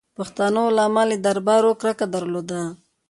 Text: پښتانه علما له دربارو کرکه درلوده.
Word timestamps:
پښتانه 0.17 0.59
علما 0.69 1.03
له 1.09 1.17
دربارو 1.25 1.71
کرکه 1.81 2.05
درلوده. 2.15 2.61